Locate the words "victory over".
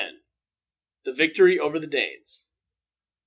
1.13-1.77